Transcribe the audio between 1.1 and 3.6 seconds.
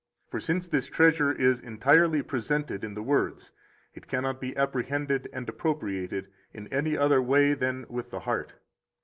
is entirely presented in the words,